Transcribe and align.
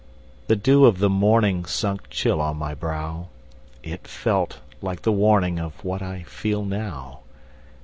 The 0.47 0.55
dew 0.55 0.85
of 0.85 0.97
the 0.97 1.09
morningSunk 1.11 2.09
chill 2.09 2.41
on 2.41 2.57
my 2.57 2.73
brow; 2.73 3.27
It 3.83 4.07
felt 4.07 4.59
like 4.81 5.03
the 5.03 5.13
warningOf 5.13 5.73
what 5.83 6.01
I 6.01 6.23
feel 6.23 6.65
now. 6.65 7.19